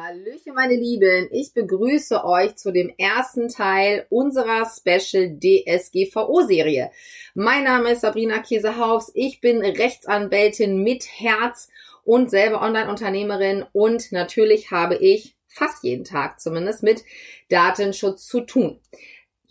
Hallöchen, 0.00 0.54
meine 0.54 0.76
Lieben. 0.76 1.28
Ich 1.32 1.52
begrüße 1.54 2.24
euch 2.24 2.54
zu 2.54 2.70
dem 2.70 2.92
ersten 2.98 3.48
Teil 3.48 4.06
unserer 4.10 4.64
Special 4.64 5.36
DSGVO-Serie. 5.40 6.92
Mein 7.34 7.64
Name 7.64 7.90
ist 7.90 8.02
Sabrina 8.02 8.38
Käsehaufs. 8.38 9.10
Ich 9.14 9.40
bin 9.40 9.60
Rechtsanwältin 9.60 10.84
mit 10.84 11.04
Herz 11.18 11.68
und 12.04 12.30
selber 12.30 12.62
Online-Unternehmerin 12.62 13.64
und 13.72 14.12
natürlich 14.12 14.70
habe 14.70 14.94
ich 14.94 15.34
fast 15.48 15.82
jeden 15.82 16.04
Tag 16.04 16.38
zumindest 16.38 16.84
mit 16.84 17.02
Datenschutz 17.48 18.26
zu 18.26 18.42
tun. 18.42 18.80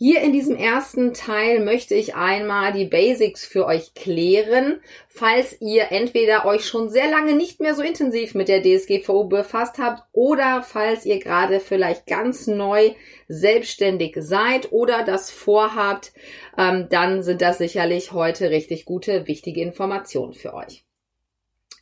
Hier 0.00 0.20
in 0.20 0.32
diesem 0.32 0.54
ersten 0.54 1.12
Teil 1.12 1.58
möchte 1.58 1.96
ich 1.96 2.14
einmal 2.14 2.72
die 2.72 2.84
Basics 2.84 3.44
für 3.44 3.66
euch 3.66 3.94
klären, 3.94 4.78
falls 5.08 5.60
ihr 5.60 5.90
entweder 5.90 6.44
euch 6.44 6.66
schon 6.66 6.88
sehr 6.88 7.10
lange 7.10 7.34
nicht 7.34 7.58
mehr 7.58 7.74
so 7.74 7.82
intensiv 7.82 8.36
mit 8.36 8.46
der 8.46 8.62
DSGVO 8.62 9.24
befasst 9.24 9.78
habt 9.78 10.04
oder 10.12 10.62
falls 10.62 11.04
ihr 11.04 11.18
gerade 11.18 11.58
vielleicht 11.58 12.06
ganz 12.06 12.46
neu 12.46 12.92
selbstständig 13.26 14.14
seid 14.20 14.70
oder 14.70 15.02
das 15.02 15.32
vorhabt, 15.32 16.12
ähm, 16.56 16.86
dann 16.88 17.24
sind 17.24 17.42
das 17.42 17.58
sicherlich 17.58 18.12
heute 18.12 18.50
richtig 18.50 18.84
gute, 18.84 19.26
wichtige 19.26 19.62
Informationen 19.62 20.32
für 20.32 20.54
euch. 20.54 20.87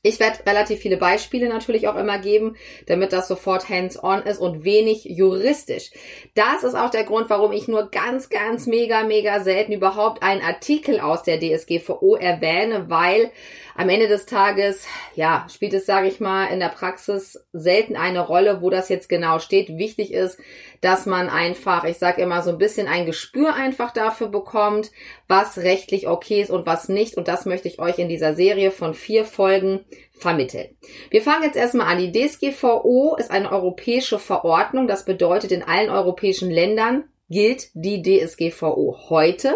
Ich 0.06 0.20
werde 0.20 0.46
relativ 0.46 0.78
viele 0.78 0.98
Beispiele 0.98 1.48
natürlich 1.48 1.88
auch 1.88 1.96
immer 1.96 2.18
geben, 2.18 2.56
damit 2.86 3.12
das 3.12 3.26
sofort 3.26 3.68
hands-on 3.68 4.22
ist 4.22 4.38
und 4.38 4.62
wenig 4.62 5.04
juristisch. 5.04 5.90
Das 6.36 6.62
ist 6.62 6.76
auch 6.76 6.90
der 6.90 7.02
Grund, 7.02 7.28
warum 7.28 7.50
ich 7.50 7.66
nur 7.66 7.90
ganz, 7.90 8.28
ganz 8.28 8.68
mega, 8.68 9.02
mega 9.02 9.40
selten 9.40 9.72
überhaupt 9.72 10.22
einen 10.22 10.42
Artikel 10.42 11.00
aus 11.00 11.24
der 11.24 11.40
DSGVO 11.40 12.14
erwähne, 12.14 12.88
weil 12.88 13.32
am 13.74 13.88
Ende 13.88 14.08
des 14.08 14.26
Tages, 14.26 14.86
ja, 15.16 15.46
spielt 15.52 15.74
es, 15.74 15.86
sage 15.86 16.06
ich 16.08 16.20
mal, 16.20 16.46
in 16.46 16.60
der 16.60 16.68
Praxis 16.68 17.44
selten 17.52 17.96
eine 17.96 18.20
Rolle, 18.20 18.62
wo 18.62 18.70
das 18.70 18.88
jetzt 18.88 19.08
genau 19.08 19.38
steht. 19.38 19.76
Wichtig 19.76 20.14
ist, 20.14 20.38
dass 20.80 21.04
man 21.04 21.28
einfach, 21.28 21.84
ich 21.84 21.98
sage 21.98 22.22
immer, 22.22 22.42
so 22.42 22.50
ein 22.50 22.58
bisschen 22.58 22.88
ein 22.88 23.06
Gespür 23.06 23.54
einfach 23.54 23.92
dafür 23.92 24.28
bekommt, 24.28 24.92
was 25.28 25.58
rechtlich 25.58 26.08
okay 26.08 26.40
ist 26.40 26.50
und 26.50 26.64
was 26.64 26.88
nicht. 26.88 27.16
Und 27.16 27.28
das 27.28 27.44
möchte 27.44 27.68
ich 27.68 27.78
euch 27.78 27.98
in 27.98 28.08
dieser 28.08 28.34
Serie 28.34 28.70
von 28.70 28.94
vier 28.94 29.24
Folgen 29.24 29.84
vermitteln. 30.12 30.68
Wir 31.10 31.22
fangen 31.22 31.44
jetzt 31.44 31.56
erstmal 31.56 31.86
an. 31.86 31.98
Die 31.98 32.12
DSGVO 32.12 33.16
ist 33.18 33.30
eine 33.30 33.50
europäische 33.50 34.18
Verordnung. 34.18 34.86
Das 34.86 35.04
bedeutet, 35.04 35.52
in 35.52 35.62
allen 35.62 35.90
europäischen 35.90 36.50
Ländern 36.50 37.04
gilt 37.28 37.70
die 37.74 38.02
DSGVO 38.02 38.96
heute. 39.08 39.54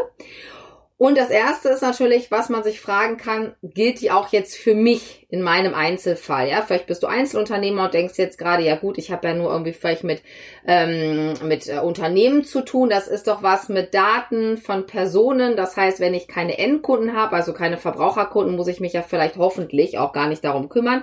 Und 1.00 1.16
das 1.16 1.30
erste 1.30 1.70
ist 1.70 1.80
natürlich, 1.80 2.30
was 2.30 2.50
man 2.50 2.62
sich 2.62 2.78
fragen 2.78 3.16
kann, 3.16 3.54
gilt 3.62 4.02
die 4.02 4.10
auch 4.10 4.32
jetzt 4.32 4.58
für 4.58 4.74
mich 4.74 5.26
in 5.30 5.40
meinem 5.40 5.72
Einzelfall? 5.72 6.50
Ja, 6.50 6.60
vielleicht 6.60 6.88
bist 6.88 7.02
du 7.02 7.06
Einzelunternehmer 7.06 7.86
und 7.86 7.94
denkst 7.94 8.18
jetzt 8.18 8.36
gerade, 8.36 8.62
ja 8.64 8.76
gut, 8.76 8.98
ich 8.98 9.10
habe 9.10 9.26
ja 9.26 9.32
nur 9.34 9.50
irgendwie 9.50 9.72
vielleicht 9.72 10.04
mit, 10.04 10.22
ähm, 10.66 11.32
mit 11.42 11.70
äh, 11.70 11.78
Unternehmen 11.78 12.44
zu 12.44 12.60
tun. 12.60 12.90
Das 12.90 13.08
ist 13.08 13.28
doch 13.28 13.42
was 13.42 13.70
mit 13.70 13.94
Daten 13.94 14.58
von 14.58 14.84
Personen. 14.84 15.56
Das 15.56 15.74
heißt, 15.74 16.00
wenn 16.00 16.12
ich 16.12 16.28
keine 16.28 16.58
Endkunden 16.58 17.16
habe, 17.16 17.34
also 17.34 17.54
keine 17.54 17.78
Verbraucherkunden, 17.78 18.54
muss 18.54 18.68
ich 18.68 18.80
mich 18.80 18.92
ja 18.92 19.00
vielleicht 19.00 19.38
hoffentlich 19.38 19.96
auch 19.96 20.12
gar 20.12 20.28
nicht 20.28 20.44
darum 20.44 20.68
kümmern. 20.68 21.02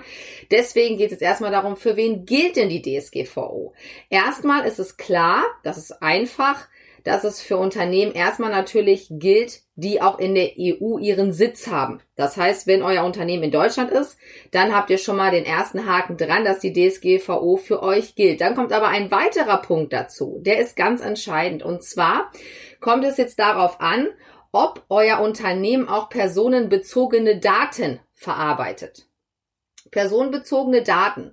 Deswegen 0.52 0.96
geht 0.96 1.06
es 1.06 1.14
jetzt 1.14 1.22
erstmal 1.22 1.50
darum, 1.50 1.76
für 1.76 1.96
wen 1.96 2.24
gilt 2.24 2.54
denn 2.54 2.68
die 2.68 2.82
DSGVO? 2.82 3.74
Erstmal 4.10 4.64
ist 4.64 4.78
es 4.78 4.96
klar, 4.96 5.42
das 5.64 5.76
ist 5.76 6.04
einfach, 6.04 6.68
dass 7.04 7.24
es 7.24 7.40
für 7.40 7.56
Unternehmen 7.56 8.12
erstmal 8.12 8.50
natürlich 8.50 9.08
gilt, 9.10 9.62
die 9.74 10.02
auch 10.02 10.18
in 10.18 10.34
der 10.34 10.52
EU 10.58 10.98
ihren 10.98 11.32
Sitz 11.32 11.68
haben. 11.68 12.00
Das 12.16 12.36
heißt, 12.36 12.66
wenn 12.66 12.82
euer 12.82 13.04
Unternehmen 13.04 13.44
in 13.44 13.50
Deutschland 13.50 13.90
ist, 13.90 14.18
dann 14.50 14.74
habt 14.74 14.90
ihr 14.90 14.98
schon 14.98 15.16
mal 15.16 15.30
den 15.30 15.44
ersten 15.44 15.86
Haken 15.86 16.16
dran, 16.16 16.44
dass 16.44 16.58
die 16.58 16.72
DSGVO 16.72 17.56
für 17.56 17.82
euch 17.82 18.14
gilt. 18.14 18.40
Dann 18.40 18.54
kommt 18.54 18.72
aber 18.72 18.88
ein 18.88 19.10
weiterer 19.10 19.58
Punkt 19.58 19.92
dazu. 19.92 20.40
Der 20.40 20.58
ist 20.58 20.76
ganz 20.76 21.00
entscheidend. 21.00 21.62
Und 21.62 21.82
zwar 21.82 22.32
kommt 22.80 23.04
es 23.04 23.16
jetzt 23.16 23.38
darauf 23.38 23.80
an, 23.80 24.08
ob 24.52 24.84
euer 24.88 25.20
Unternehmen 25.20 25.88
auch 25.88 26.08
personenbezogene 26.08 27.38
Daten 27.38 28.00
verarbeitet. 28.14 29.06
Personenbezogene 29.90 30.82
Daten. 30.82 31.32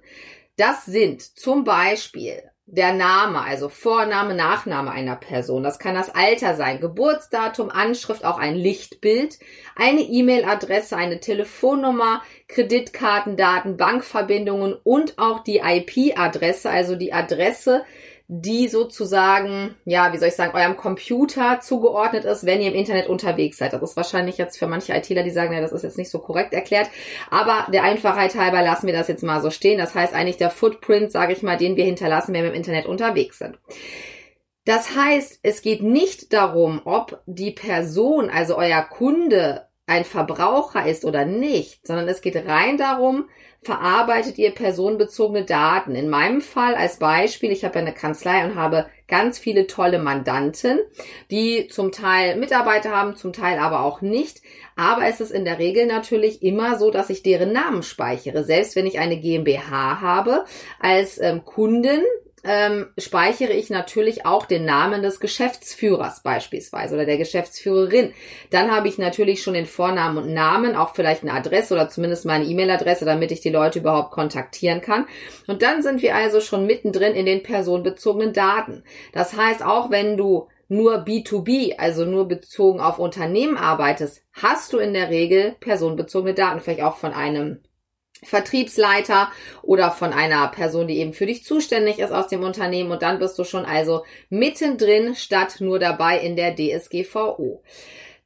Das 0.58 0.86
sind 0.86 1.22
zum 1.22 1.64
Beispiel 1.64 2.44
der 2.68 2.94
Name, 2.94 3.42
also 3.42 3.70
Vorname, 3.70 4.34
Nachname 4.34 4.92
einer 4.92 5.16
Person. 5.16 5.62
Das 5.62 5.78
kann 5.78 5.94
das 5.94 6.14
Alter 6.14 6.56
sein, 6.56 6.80
Geburtsdatum, 6.80 7.70
Anschrift, 7.70 8.26
auch 8.26 8.40
ein 8.40 8.56
Lichtbild, 8.56 9.38
eine 9.76 10.02
E-Mail-Adresse, 10.02 10.98
eine 10.98 11.20
Telefonnummer, 11.20 12.24
Kreditkartendaten, 12.48 13.78
Bankverbindungen 13.78 14.74
und 14.84 15.20
auch 15.20 15.44
die 15.44 15.62
IP-Adresse, 15.64 16.70
also 16.70 16.96
die 16.96 17.14
Adresse 17.14 17.86
die 18.28 18.68
sozusagen, 18.68 19.76
ja, 19.86 20.12
wie 20.12 20.18
soll 20.18 20.30
ich 20.30 20.36
sagen, 20.36 20.56
eurem 20.56 20.78
Computer 20.78 21.60
zugeordnet 21.62 22.26
ist, 22.26 22.46
wenn 22.46 22.60
ihr 22.60 22.70
im 22.70 22.78
Internet 22.78 23.08
unterwegs 23.08 23.58
seid. 23.58 23.74
Das 23.74 23.84
ist 23.84 23.96
wahrscheinlich 23.96 24.38
jetzt 24.38 24.58
für 24.58 24.66
manche 24.66 24.94
ITler, 24.94 25.22
die 25.22 25.30
sagen, 25.30 25.54
ja, 25.54 25.62
das 25.62 25.72
ist 25.72 25.84
jetzt 25.84 25.98
nicht 25.98 26.10
so 26.10 26.20
korrekt 26.20 26.54
erklärt. 26.54 26.90
Aber 27.30 27.72
der 27.72 27.84
Einfachheit 27.84 28.36
halber 28.36 28.64
lassen 28.64 28.88
wir 28.88 28.94
das 28.94 29.08
jetzt 29.08 29.24
mal 29.24 29.42
so 29.42 29.52
stehen. 29.52 29.78
Das 29.78 29.94
heißt 29.94 30.14
eigentlich 30.14 30.38
der 30.38 30.50
Footprint, 30.50 31.12
sage 31.12 31.34
ich 31.34 31.44
mal, 31.44 31.58
den 31.58 31.76
wir 31.76 31.86
hinterlassen, 31.86 32.34
wenn 32.34 32.44
wir 32.44 32.50
im 32.50 32.56
Internet 32.56 32.88
unterwegs 32.88 33.38
sind. 33.38 33.60
Das 34.66 34.96
heißt, 34.96 35.40
es 35.44 35.62
geht 35.62 35.84
nicht 35.84 36.34
darum, 36.34 36.82
ob 36.86 37.22
die 37.28 37.52
Person, 37.52 38.32
also 38.32 38.58
euer 38.58 38.82
Kunde, 38.82 39.68
ein 39.88 40.06
Verbraucher 40.06 40.88
ist 40.88 41.06
oder 41.06 41.26
nicht, 41.26 41.86
sondern 41.86 42.08
es 42.08 42.22
geht 42.22 42.36
rein 42.36 42.78
darum, 42.78 43.26
verarbeitet 43.62 44.38
ihr 44.38 44.52
personenbezogene 44.52 45.44
Daten. 45.44 45.96
In 45.96 46.10
meinem 46.10 46.42
Fall 46.42 46.76
als 46.76 46.98
Beispiel, 46.98 47.52
ich 47.52 47.66
habe 47.66 47.80
eine 47.80 47.94
Kanzlei 47.94 48.46
und 48.46 48.56
habe 48.56 48.88
ganz 49.08 49.40
viele 49.40 49.68
tolle 49.68 50.00
Mandanten, 50.00 50.80
die 51.32 51.68
zum 51.68 51.92
Teil 51.92 52.36
Mitarbeiter 52.38 52.92
haben, 52.92 53.16
zum 53.16 53.34
Teil 53.34 53.60
aber 53.60 53.84
auch 53.84 54.02
nicht. 54.02 54.42
Aber 54.76 55.06
es 55.06 55.20
ist 55.20 55.32
in 55.32 55.46
der 55.46 55.60
Regel 55.60 55.88
natürlich 55.88 56.44
immer 56.44 56.78
so, 56.78 56.92
dass 56.92 57.10
ich 57.10 57.24
deren 57.24 57.54
Namen 57.54 57.82
speichere. 57.82 58.44
Selbst 58.44 58.76
wenn 58.76 58.86
ich 58.86 59.00
eine 59.00 59.18
GmbH 59.18 60.02
habe 60.02 60.46
als 60.80 61.20
ähm, 61.20 61.44
Kunden, 61.44 62.02
ähm, 62.46 62.88
speichere 62.98 63.54
ich 63.54 63.70
natürlich 63.70 64.26
auch 64.26 64.46
den 64.46 64.66
Namen 64.66 65.02
des 65.02 65.20
Geschäftsführers 65.20 66.22
beispielsweise 66.22 66.96
oder 66.96 67.06
der 67.06 67.18
Geschäftsführerin. 67.18 68.14
Dann 68.52 68.72
habe 68.72 68.88
ich 68.88 68.98
natürlich 68.98 69.42
schon 69.42 69.56
den 69.56 69.66
Vornamen 69.66 70.18
und 70.18 70.34
Namen, 70.34 70.76
auch 70.76 70.94
vielleicht 70.94 71.24
eine 71.24 71.34
Adresse 71.34 71.74
oder 71.74 71.90
zumindest 71.90 72.26
meine 72.26 72.46
E-Mail-Adresse, 72.46 73.06
damit 73.06 73.32
ich 73.32 73.42
die 73.42 73.50
Leute 73.50 73.80
überhaupt 73.80 74.12
kontaktieren 74.12 74.82
kann. 74.82 75.08
Und 75.48 75.64
dann 75.64 75.82
sind 75.82 76.02
wir 76.02 76.16
also 76.16 76.40
schon 76.40 76.68
mittendrin 76.68 77.14
in 77.14 77.26
den 77.26 77.42
personenbezogenen 77.44 78.34
Daten. 78.34 78.84
Das 79.12 79.36
heißt, 79.36 79.64
auch 79.64 79.90
wenn 79.90 80.16
du 80.16 80.48
nur 80.68 81.04
B2B, 81.04 81.78
also 81.78 82.06
nur 82.06 82.28
bezogen 82.28 82.80
auf 82.80 83.00
Unternehmen 83.00 83.58
arbeitest, 83.58 84.24
hast 84.34 84.74
du 84.74 84.78
in 84.78 84.94
der 84.94 85.10
Regel 85.10 85.56
personenbezogene 85.60 86.34
Daten, 86.34 86.60
vielleicht 86.60 86.82
auch 86.82 86.98
von 86.98 87.14
einem 87.14 87.60
Vertriebsleiter 88.26 89.32
oder 89.62 89.92
von 89.92 90.14
einer 90.14 90.48
Person, 90.50 90.88
die 90.88 91.00
eben 91.00 91.14
für 91.14 91.26
dich 91.26 91.44
zuständig 91.44 92.00
ist 92.00 92.12
aus 92.12 92.28
dem 92.28 92.44
Unternehmen 92.44 92.92
und 92.92 93.02
dann 93.02 93.20
bist 93.20 93.38
du 93.40 93.44
schon 93.44 93.66
also 93.66 94.04
mittendrin 94.30 95.16
statt 95.16 95.58
nur 95.60 95.80
dabei 95.80 96.20
in 96.20 96.36
der 96.36 96.56
DSGVO. 96.56 97.64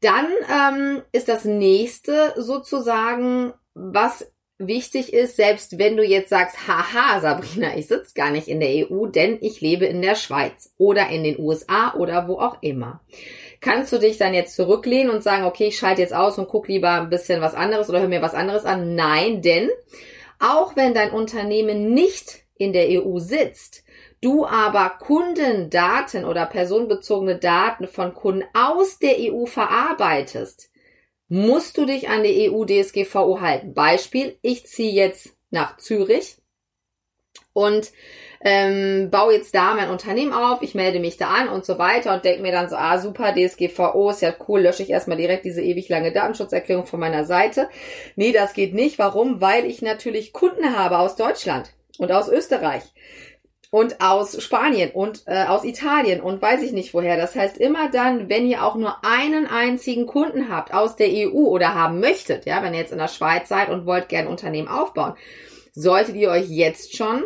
Dann 0.02 0.28
ähm, 0.50 1.02
ist 1.12 1.28
das 1.28 1.46
nächste 1.46 2.34
sozusagen, 2.38 3.54
was 3.74 4.32
wichtig 4.58 5.14
ist, 5.14 5.38
selbst 5.38 5.80
wenn 5.80 5.96
du 5.98 6.04
jetzt 6.04 6.30
sagst, 6.30 6.68
haha, 6.68 7.22
Sabrina, 7.22 7.78
ich 7.78 7.88
sitze 7.88 8.14
gar 8.14 8.30
nicht 8.30 8.48
in 8.48 8.60
der 8.60 8.92
EU, 8.92 9.08
denn 9.08 9.38
ich 9.42 9.62
lebe 9.62 9.86
in 9.86 10.02
der 10.02 10.16
Schweiz 10.16 10.74
oder 10.78 11.10
in 11.10 11.24
den 11.24 11.40
USA 11.40 11.94
oder 11.96 12.28
wo 12.28 12.40
auch 12.40 12.58
immer 12.62 13.02
kannst 13.62 13.92
du 13.92 13.98
dich 13.98 14.18
dann 14.18 14.34
jetzt 14.34 14.56
zurücklehnen 14.56 15.14
und 15.14 15.24
sagen, 15.24 15.46
okay, 15.46 15.68
ich 15.68 15.78
schalte 15.78 16.02
jetzt 16.02 16.14
aus 16.14 16.38
und 16.38 16.48
guck 16.48 16.68
lieber 16.68 16.92
ein 16.92 17.10
bisschen 17.10 17.42
was 17.42 17.56
anderes 17.56 17.90
oder 17.90 18.02
hör 18.02 18.08
mir 18.08 18.22
was 18.22 18.34
anderes 18.34 18.66
an? 18.66 18.96
Nein, 18.96 19.42
denn 19.42 19.70
auch 20.40 20.76
wenn 20.76 20.94
dein 20.94 21.12
Unternehmen 21.12 21.94
nicht 21.94 22.44
in 22.56 22.74
der 22.74 22.88
EU 22.90 23.20
sitzt, 23.20 23.84
du 24.22 24.46
aber 24.46 24.90
Kundendaten 25.00 26.26
oder 26.26 26.46
personenbezogene 26.46 27.38
Daten 27.38 27.88
von 27.88 28.14
Kunden 28.14 28.46
aus 28.54 29.00
der 29.00 29.16
EU 29.20 29.46
verarbeitest, 29.46 30.70
musst 31.28 31.78
du 31.78 31.86
dich 31.86 32.10
an 32.10 32.24
die 32.24 32.50
EU 32.50 32.66
DSGVO 32.66 33.42
halten. 33.42 33.74
Beispiel, 33.74 34.38
ich 34.42 34.66
ziehe 34.66 34.94
jetzt 34.94 35.36
nach 35.52 35.78
Zürich 35.78 36.38
und 37.54 37.92
ähm, 38.42 39.10
baue 39.12 39.34
jetzt 39.34 39.54
da 39.54 39.74
mein 39.74 39.90
Unternehmen 39.90 40.32
auf, 40.32 40.62
ich 40.62 40.76
melde 40.76 41.00
mich 41.00 41.18
da 41.18 41.28
an 41.28 41.50
und 41.50 41.66
so 41.66 41.78
weiter 41.78 42.14
und 42.14 42.24
denke 42.24 42.42
mir 42.42 42.52
dann 42.52 42.70
so, 42.70 42.76
ah 42.76 42.98
super, 42.98 43.34
DSGVO 43.34 44.12
ist 44.12 44.22
ja 44.22 44.34
cool, 44.48 44.62
lösche 44.62 44.84
ich 44.84 44.90
erstmal 44.90 45.18
direkt 45.18 45.46
diese 45.46 45.62
ewig 45.62 45.90
lange 45.90 46.12
Datenschutzerklärung 46.12 46.86
von 46.86 47.00
meiner 47.00 47.26
Seite. 47.26 47.70
Nee, 48.16 48.32
das 48.32 48.54
geht 48.54 48.74
nicht. 48.74 48.98
Warum? 48.98 49.42
Weil 49.42 49.66
ich 49.66 49.82
natürlich 49.82 50.32
Kunden 50.32 50.78
habe 50.78 51.00
aus 51.00 51.16
Deutschland 51.16 51.74
und 51.98 52.12
aus 52.12 52.30
Österreich 52.30 52.84
und 53.72 54.02
aus 54.02 54.42
Spanien 54.42 54.92
und 54.92 55.24
äh, 55.28 55.44
aus 55.44 55.64
Italien 55.64 56.22
und 56.22 56.42
weiß 56.42 56.64
ich 56.64 56.72
nicht 56.72 56.94
woher. 56.94 57.18
Das 57.18 57.36
heißt, 57.36 57.58
immer 57.58 57.90
dann, 57.92 58.30
wenn 58.30 58.48
ihr 58.48 58.64
auch 58.64 58.76
nur 58.76 59.04
einen 59.04 59.46
einzigen 59.48 60.08
Kunden 60.08 60.50
habt 60.50 60.74
aus 60.74 60.96
der 60.96 61.10
EU 61.10 61.46
oder 61.48 61.76
haben 61.76 62.00
möchtet, 62.00 62.46
ja, 62.46 62.64
wenn 62.64 62.74
ihr 62.74 62.80
jetzt 62.80 62.94
in 62.94 62.98
der 62.98 63.10
Schweiz 63.10 63.50
seid 63.50 63.70
und 63.70 63.86
wollt 63.86 64.10
gerne 64.10 64.30
Unternehmen 64.30 64.70
aufbauen, 64.70 65.14
solltet 65.74 66.16
ihr 66.16 66.32
euch 66.32 66.50
jetzt 66.50 66.96
schon 66.96 67.24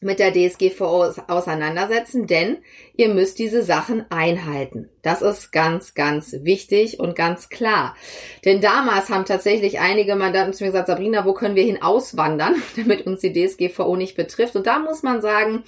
mit 0.00 0.18
der 0.18 0.32
DSGVO 0.32 1.12
auseinandersetzen, 1.28 2.26
denn 2.26 2.58
ihr 2.96 3.08
müsst 3.08 3.38
diese 3.38 3.62
Sachen 3.62 4.04
einhalten. 4.10 4.88
Das 5.02 5.22
ist 5.22 5.52
ganz, 5.52 5.94
ganz 5.94 6.34
wichtig 6.42 6.98
und 6.98 7.14
ganz 7.14 7.48
klar. 7.48 7.94
Denn 8.44 8.60
damals 8.60 9.08
haben 9.08 9.24
tatsächlich 9.24 9.78
einige 9.78 10.16
Mandanten 10.16 10.52
zu 10.52 10.64
mir 10.64 10.70
gesagt, 10.70 10.88
Sabrina, 10.88 11.24
wo 11.24 11.34
können 11.34 11.54
wir 11.54 11.62
hin 11.62 11.82
auswandern, 11.82 12.56
damit 12.76 13.06
uns 13.06 13.20
die 13.20 13.32
DSGVO 13.32 13.96
nicht 13.96 14.16
betrifft? 14.16 14.56
Und 14.56 14.66
da 14.66 14.78
muss 14.78 15.02
man 15.02 15.20
sagen, 15.20 15.62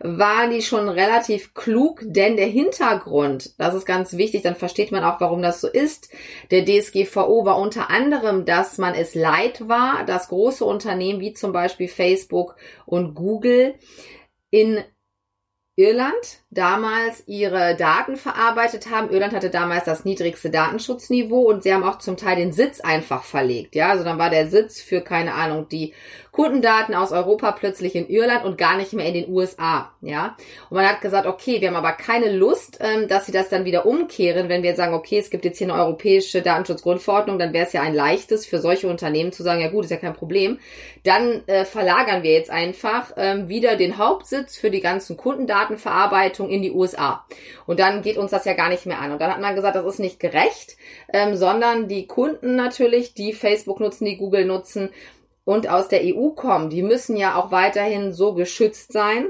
waren 0.00 0.50
die 0.50 0.62
schon 0.62 0.88
relativ 0.88 1.54
klug, 1.54 2.02
denn 2.02 2.36
der 2.36 2.46
Hintergrund, 2.46 3.54
das 3.58 3.74
ist 3.74 3.84
ganz 3.84 4.16
wichtig, 4.16 4.42
dann 4.42 4.56
versteht 4.56 4.90
man 4.90 5.04
auch, 5.04 5.20
warum 5.20 5.42
das 5.42 5.60
so 5.60 5.68
ist. 5.68 6.10
Der 6.50 6.64
DSGVO 6.64 7.44
war 7.44 7.58
unter 7.58 7.90
anderem, 7.90 8.44
dass 8.44 8.78
man 8.78 8.94
es 8.94 9.14
leid 9.14 9.68
war, 9.68 10.04
dass 10.06 10.28
große 10.28 10.64
Unternehmen 10.64 11.20
wie 11.20 11.34
zum 11.34 11.52
Beispiel 11.52 11.88
Facebook 11.88 12.56
und 12.86 13.14
Google 13.14 13.74
in 14.50 14.82
Irland 15.76 16.39
damals 16.50 17.22
ihre 17.26 17.76
Daten 17.76 18.16
verarbeitet 18.16 18.90
haben. 18.90 19.10
Irland 19.10 19.32
hatte 19.32 19.50
damals 19.50 19.84
das 19.84 20.04
niedrigste 20.04 20.50
Datenschutzniveau 20.50 21.48
und 21.48 21.62
sie 21.62 21.72
haben 21.72 21.84
auch 21.84 21.98
zum 21.98 22.16
Teil 22.16 22.36
den 22.36 22.52
Sitz 22.52 22.80
einfach 22.80 23.22
verlegt. 23.22 23.76
Ja, 23.76 23.90
also 23.90 24.02
dann 24.02 24.18
war 24.18 24.30
der 24.30 24.48
Sitz 24.48 24.80
für 24.80 25.00
keine 25.00 25.34
Ahnung 25.34 25.68
die 25.68 25.94
Kundendaten 26.32 26.94
aus 26.94 27.12
Europa 27.12 27.52
plötzlich 27.52 27.94
in 27.94 28.08
Irland 28.08 28.44
und 28.44 28.56
gar 28.56 28.76
nicht 28.76 28.92
mehr 28.92 29.06
in 29.06 29.14
den 29.14 29.28
USA. 29.30 29.92
Ja, 30.00 30.36
und 30.70 30.76
man 30.76 30.88
hat 30.88 31.00
gesagt, 31.00 31.26
okay, 31.26 31.60
wir 31.60 31.68
haben 31.68 31.76
aber 31.76 31.92
keine 31.92 32.32
Lust, 32.32 32.78
ähm, 32.80 33.08
dass 33.08 33.26
sie 33.26 33.32
das 33.32 33.48
dann 33.48 33.64
wieder 33.64 33.86
umkehren, 33.86 34.48
wenn 34.48 34.62
wir 34.62 34.74
sagen, 34.74 34.94
okay, 34.94 35.18
es 35.18 35.30
gibt 35.30 35.44
jetzt 35.44 35.58
hier 35.58 35.68
eine 35.68 35.80
europäische 35.80 36.42
Datenschutzgrundverordnung, 36.42 37.38
dann 37.38 37.52
wäre 37.52 37.66
es 37.66 37.72
ja 37.72 37.82
ein 37.82 37.94
leichtes 37.94 38.46
für 38.46 38.58
solche 38.58 38.88
Unternehmen 38.88 39.32
zu 39.32 39.42
sagen, 39.42 39.60
ja 39.60 39.68
gut, 39.68 39.84
ist 39.84 39.90
ja 39.90 39.96
kein 39.98 40.14
Problem. 40.14 40.58
Dann 41.04 41.46
äh, 41.46 41.64
verlagern 41.64 42.22
wir 42.22 42.32
jetzt 42.32 42.50
einfach 42.50 43.12
ähm, 43.16 43.48
wieder 43.48 43.76
den 43.76 43.98
Hauptsitz 43.98 44.56
für 44.56 44.70
die 44.70 44.80
ganzen 44.80 45.16
Kundendatenverarbeitung 45.16 46.39
Richtung 46.40 46.50
in 46.50 46.62
die 46.62 46.72
USA. 46.72 47.24
Und 47.66 47.80
dann 47.80 48.02
geht 48.02 48.16
uns 48.16 48.30
das 48.30 48.44
ja 48.44 48.54
gar 48.54 48.68
nicht 48.68 48.86
mehr 48.86 49.00
an. 49.00 49.12
Und 49.12 49.20
dann 49.20 49.30
hat 49.30 49.40
man 49.40 49.54
gesagt, 49.54 49.76
das 49.76 49.86
ist 49.86 50.00
nicht 50.00 50.20
gerecht, 50.20 50.76
ähm, 51.12 51.36
sondern 51.36 51.88
die 51.88 52.06
Kunden 52.06 52.56
natürlich, 52.56 53.14
die 53.14 53.32
Facebook 53.32 53.80
nutzen, 53.80 54.06
die 54.06 54.16
Google 54.16 54.44
nutzen 54.44 54.90
und 55.44 55.68
aus 55.68 55.88
der 55.88 56.00
EU 56.02 56.30
kommen, 56.30 56.70
die 56.70 56.82
müssen 56.82 57.16
ja 57.16 57.36
auch 57.36 57.50
weiterhin 57.50 58.12
so 58.12 58.34
geschützt 58.34 58.92
sein 58.92 59.26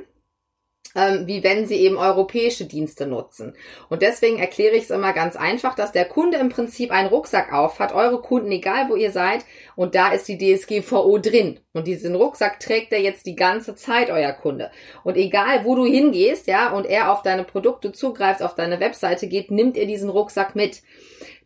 ähm, 0.96 1.26
wie 1.26 1.44
wenn 1.44 1.66
sie 1.66 1.76
eben 1.76 1.96
europäische 1.96 2.64
Dienste 2.64 3.06
nutzen. 3.06 3.54
Und 3.88 4.02
deswegen 4.02 4.38
erkläre 4.38 4.74
ich 4.74 4.84
es 4.84 4.90
immer 4.90 5.12
ganz 5.12 5.36
einfach, 5.36 5.74
dass 5.74 5.92
der 5.92 6.04
Kunde 6.04 6.38
im 6.38 6.48
Prinzip 6.48 6.90
einen 6.90 7.08
Rucksack 7.08 7.52
auf 7.52 7.78
hat, 7.78 7.94
eure 7.94 8.20
Kunden, 8.20 8.50
egal 8.50 8.88
wo 8.88 8.96
ihr 8.96 9.12
seid, 9.12 9.44
und 9.76 9.94
da 9.94 10.12
ist 10.12 10.26
die 10.26 10.36
DSGVO 10.36 11.18
drin. 11.18 11.60
Und 11.72 11.86
diesen 11.86 12.16
Rucksack 12.16 12.58
trägt 12.58 12.92
er 12.92 13.00
jetzt 13.00 13.26
die 13.26 13.36
ganze 13.36 13.76
Zeit, 13.76 14.10
euer 14.10 14.32
Kunde. 14.32 14.70
Und 15.04 15.16
egal 15.16 15.64
wo 15.64 15.76
du 15.76 15.84
hingehst, 15.84 16.48
ja, 16.48 16.72
und 16.72 16.86
er 16.86 17.12
auf 17.12 17.22
deine 17.22 17.44
Produkte 17.44 17.92
zugreift, 17.92 18.42
auf 18.42 18.56
deine 18.56 18.80
Webseite 18.80 19.28
geht, 19.28 19.50
nimmt 19.50 19.76
er 19.76 19.86
diesen 19.86 20.10
Rucksack 20.10 20.56
mit. 20.56 20.82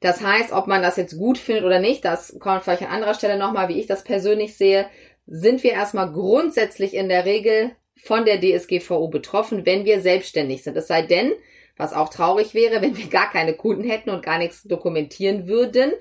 Das 0.01 0.23
heißt, 0.23 0.53
ob 0.53 0.67
man 0.67 0.83
das 0.83 0.97
jetzt 0.97 1.19
gut 1.19 1.39
findet 1.39 1.65
oder 1.65 1.81
nicht, 1.81 2.05
das 2.05 2.39
kommt 2.39 2.63
vielleicht 2.63 2.83
an 2.83 2.89
anderer 2.89 3.15
Stelle 3.15 3.39
nochmal, 3.39 3.69
wie 3.69 3.79
ich 3.79 3.87
das 3.87 4.05
persönlich 4.05 4.57
sehe, 4.57 4.87
sind 5.27 5.63
wir 5.63 5.73
erstmal 5.73 6.13
grundsätzlich 6.13 6.95
in 6.95 7.09
der 7.09 7.25
Regel 7.25 7.73
von 8.05 8.25
der 8.25 8.41
DSGVO 8.41 9.09
betroffen, 9.09 9.65
wenn 9.65 9.85
wir 9.85 10.01
selbstständig 10.01 10.63
sind. 10.63 10.77
Es 10.77 10.89
sei 10.89 11.03
denn, 11.03 11.33
was 11.77 11.95
auch 11.95 12.09
traurig 12.09 12.55
wäre, 12.55 12.83
wenn 12.83 12.97
wir 12.97 13.07
gar 13.07 13.31
keine 13.31 13.55
Kunden 13.55 13.85
hätten 13.85 14.11
und 14.11 14.25
gar 14.25 14.39
nichts 14.39 14.63
dokumentieren 14.65 15.49
würden. 15.49 15.93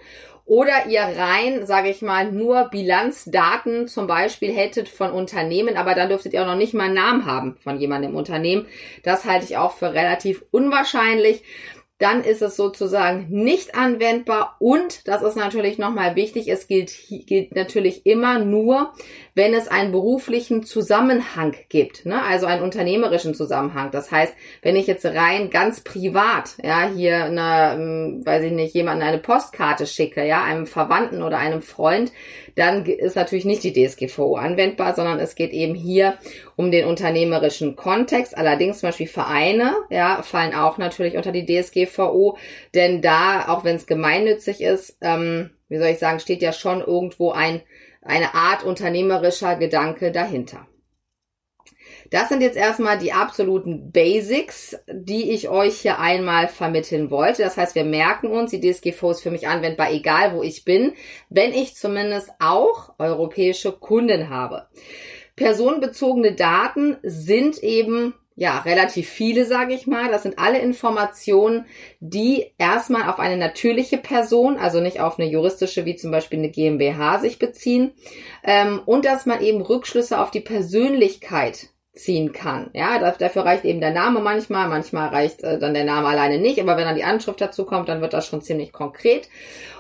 Oder 0.46 0.88
ihr 0.88 1.02
rein, 1.02 1.66
sage 1.66 1.90
ich 1.90 2.02
mal, 2.02 2.30
nur 2.30 2.66
Bilanzdaten 2.66 3.88
zum 3.88 4.08
Beispiel 4.08 4.52
hättet 4.52 4.90
von 4.90 5.12
Unternehmen, 5.12 5.78
aber 5.78 5.96
dann 5.96 6.10
dürftet 6.10 6.34
ihr 6.34 6.42
auch 6.42 6.48
noch 6.48 6.58
nicht 6.58 6.74
mal 6.74 6.86
einen 6.86 6.96
Namen 6.96 7.26
haben 7.26 7.56
von 7.64 7.80
jemandem 7.80 8.12
im 8.12 8.18
Unternehmen. 8.18 8.68
Das 9.04 9.24
halte 9.24 9.46
ich 9.46 9.56
auch 9.56 9.72
für 9.72 9.94
relativ 9.94 10.44
unwahrscheinlich 10.52 11.44
dann 12.04 12.22
ist 12.22 12.42
es 12.42 12.58
sozusagen 12.58 13.28
nicht 13.30 13.76
anwendbar 13.76 14.58
und 14.60 15.08
das 15.08 15.22
ist 15.24 15.38
natürlich 15.38 15.78
nochmal 15.78 16.18
wichtig, 16.18 16.50
es 16.50 16.68
gilt, 16.68 16.92
gilt 17.08 17.56
natürlich 17.56 18.06
immer 18.06 18.40
nur, 18.40 18.92
wenn 19.36 19.54
es 19.54 19.70
einen 19.70 19.94
beruflichen 19.94 20.64
Zusammenhang 20.64 21.56
gibt, 21.70 22.06
ne? 22.06 22.22
also 22.22 22.46
einen 22.46 22.62
unternehmerischen 22.62 23.34
Zusammenhang. 23.34 23.92
Das 23.92 24.12
heißt, 24.12 24.34
wenn 24.62 24.76
ich 24.76 24.86
jetzt 24.86 25.06
rein 25.06 25.50
ganz 25.50 25.80
privat, 25.80 26.56
ja, 26.62 26.90
hier 26.94 27.24
eine, 27.24 27.74
hm, 27.76 28.26
weiß 28.26 28.44
ich 28.44 28.52
nicht, 28.52 28.76
jemanden 28.76 29.04
eine 29.04 29.20
Postkarte 29.20 29.88
schicke, 29.88 30.28
ja, 30.28 30.44
einem 30.44 30.68
Verwandten 30.68 31.24
oder 31.24 31.38
einem 31.38 31.62
Freund, 31.62 32.12
dann 32.56 32.86
ist 32.86 33.16
natürlich 33.16 33.46
nicht 33.46 33.64
die 33.64 33.74
DSGVO 33.74 34.36
anwendbar, 34.36 34.96
sondern 34.96 35.20
es 35.20 35.36
geht 35.36 35.52
eben 35.52 35.76
hier 35.76 36.18
um 36.56 36.72
den 36.72 36.86
unternehmerischen 36.86 37.76
Kontext. 37.76 38.38
Allerdings 38.38 38.80
zum 38.80 38.90
Beispiel 38.90 39.08
Vereine, 39.08 39.74
ja, 39.90 40.22
fallen 40.22 40.54
auch 40.54 40.78
natürlich 40.78 41.16
unter 41.16 41.32
die 41.32 41.46
DSGVO, 41.46 42.38
denn 42.74 43.02
da, 43.02 43.48
auch 43.48 43.64
wenn 43.64 43.76
es 43.76 43.88
gemeinnützig 43.88 44.62
ist, 44.62 44.98
ähm, 45.02 45.52
wie 45.70 45.78
soll 45.78 45.88
ich 45.88 46.00
sagen, 46.00 46.20
steht 46.20 46.42
ja 46.42 46.54
schon 46.54 46.82
irgendwo 46.82 47.32
ein, 47.32 47.62
eine 48.02 48.36
Art 48.36 48.64
unternehmerischer 48.64 49.56
Gedanke 49.56 50.12
dahinter. 50.12 50.68
Das 52.10 52.30
sind 52.30 52.42
jetzt 52.42 52.58
erstmal 52.58 52.98
die 52.98 53.14
absoluten 53.14 53.92
Basics, 53.92 54.78
die 54.92 55.32
ich 55.32 55.50
euch 55.50 55.80
hier 55.80 56.00
einmal 56.00 56.48
vermitteln 56.48 57.10
wollte. 57.10 57.42
Das 57.42 57.58
heißt, 57.58 57.76
wir 57.76 57.86
merken 57.86 58.28
uns, 58.28 58.52
die 58.52 58.60
DSGVO 58.60 59.12
ist 59.12 59.22
für 59.22 59.32
mich 59.32 59.48
anwendbar, 59.48 59.92
egal 59.92 60.36
wo 60.36 60.44
ich 60.44 60.66
bin, 60.66 60.94
wenn 61.30 61.54
ich 61.54 61.76
zumindest 61.76 62.30
auch 62.40 62.94
europäische 63.00 63.72
Kunden 63.72 64.30
habe. 64.30 64.68
Personenbezogene 65.36 66.34
Daten 66.34 66.98
sind 67.02 67.64
eben 67.64 68.14
ja, 68.36 68.60
relativ 68.60 69.10
viele, 69.10 69.46
sage 69.46 69.74
ich 69.74 69.86
mal. 69.86 70.10
Das 70.10 70.24
sind 70.24 70.40
alle 70.40 70.60
Informationen, 70.60 71.66
die 72.00 72.52
erstmal 72.58 73.10
auf 73.10 73.20
eine 73.20 73.38
natürliche 73.38 73.98
Person, 73.98 74.58
also 74.58 74.80
nicht 74.80 75.00
auf 75.00 75.20
eine 75.20 75.30
juristische 75.30 75.86
wie 75.86 75.96
zum 75.96 76.12
Beispiel 76.12 76.40
eine 76.40 76.50
GmbH 76.50 77.20
sich 77.20 77.38
beziehen. 77.38 77.92
Ähm, 78.44 78.82
und 78.86 79.06
dass 79.06 79.26
man 79.26 79.42
eben 79.42 79.62
Rückschlüsse 79.62 80.20
auf 80.20 80.32
die 80.32 80.42
Persönlichkeit 80.42 81.70
ziehen 81.94 82.34
kann. 82.34 82.72
Ja, 82.74 83.12
dafür 83.12 83.46
reicht 83.46 83.66
eben 83.66 83.80
der 83.80 83.92
Name 83.92 84.20
manchmal, 84.20 84.68
manchmal 84.68 85.10
reicht 85.10 85.44
äh, 85.44 85.60
dann 85.60 85.76
der 85.76 85.84
Name 85.84 86.08
alleine 86.08 86.40
nicht, 86.40 86.60
aber 86.60 86.76
wenn 86.76 86.86
dann 86.86 86.96
die 86.96 87.04
Anschrift 87.04 87.40
dazu 87.40 87.66
kommt, 87.66 87.88
dann 87.88 88.02
wird 88.02 88.14
das 88.14 88.26
schon 88.26 88.42
ziemlich 88.42 88.72
konkret. 88.72 89.30